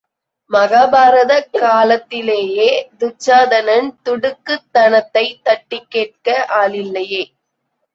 [0.51, 2.67] மகாபாரத காலத்திலேயே
[2.99, 6.27] துச்சாதனன் துடுக்குத் தனத்தைத் தட்டிக் கேட்க
[6.61, 7.23] ஆளில்லையே!